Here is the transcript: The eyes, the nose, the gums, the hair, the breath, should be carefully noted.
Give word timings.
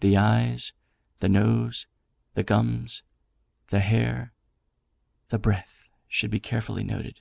The 0.00 0.18
eyes, 0.18 0.74
the 1.20 1.28
nose, 1.30 1.86
the 2.34 2.42
gums, 2.42 3.02
the 3.68 3.80
hair, 3.80 4.34
the 5.30 5.38
breath, 5.38 5.88
should 6.06 6.30
be 6.30 6.38
carefully 6.38 6.84
noted. 6.84 7.20